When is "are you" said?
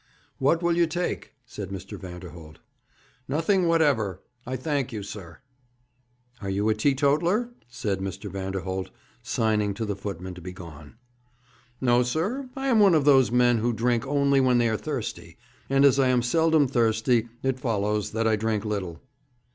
6.41-6.67